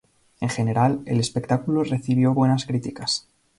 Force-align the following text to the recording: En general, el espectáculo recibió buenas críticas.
En 0.39 0.49
general, 0.49 1.03
el 1.05 1.19
espectáculo 1.19 1.83
recibió 1.83 2.33
buenas 2.33 2.65
críticas. 2.65 3.27